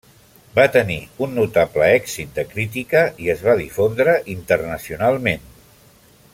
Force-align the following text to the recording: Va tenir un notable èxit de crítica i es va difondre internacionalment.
Va 0.53 0.63
tenir 0.75 0.95
un 1.25 1.35
notable 1.39 1.89
èxit 1.97 2.33
de 2.39 2.47
crítica 2.55 3.03
i 3.27 3.31
es 3.35 3.45
va 3.49 3.57
difondre 3.61 4.19
internacionalment. 4.37 5.49